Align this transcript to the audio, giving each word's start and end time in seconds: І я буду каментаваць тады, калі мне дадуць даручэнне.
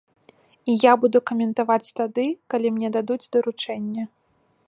І 0.71 0.77
я 0.83 0.93
буду 1.03 1.21
каментаваць 1.31 1.93
тады, 2.01 2.25
калі 2.53 2.67
мне 2.77 2.89
дадуць 2.97 3.29
даручэнне. 3.35 4.03